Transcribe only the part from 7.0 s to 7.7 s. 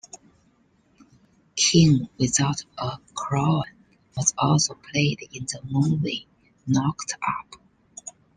Up".